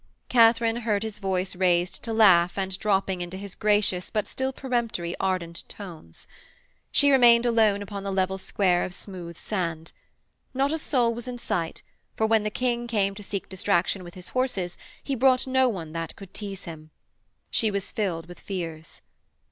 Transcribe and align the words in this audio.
Katharine 0.29 0.77
heard 0.77 1.03
his 1.03 1.19
voice 1.19 1.55
raised 1.55 2.01
to 2.05 2.11
laugh 2.11 2.57
and 2.57 2.75
dropping 2.79 3.21
into 3.21 3.37
his 3.37 3.53
gracious 3.53 4.09
but 4.09 4.25
still 4.25 4.51
peremptory 4.51 5.15
ardent 5.19 5.63
tones. 5.69 6.27
She 6.91 7.11
remained 7.11 7.45
alone 7.45 7.83
upon 7.83 8.01
the 8.01 8.11
level 8.11 8.39
square 8.39 8.83
of 8.83 8.95
smooth 8.95 9.37
sand. 9.37 9.91
Not 10.55 10.71
a 10.71 10.79
soul 10.79 11.13
was 11.13 11.27
in 11.27 11.37
sight, 11.37 11.83
for 12.17 12.25
when 12.25 12.41
the 12.41 12.49
King 12.49 12.87
came 12.87 13.13
to 13.13 13.21
seek 13.21 13.47
distraction 13.47 14.03
with 14.03 14.15
his 14.15 14.29
horses 14.29 14.75
he 15.03 15.13
brought 15.13 15.45
no 15.45 15.69
one 15.69 15.93
that 15.93 16.15
could 16.15 16.33
tease 16.33 16.63
him. 16.65 16.89
She 17.51 17.69
was 17.69 17.91
filled 17.91 18.25
with 18.27 18.39
fears. 18.39 19.03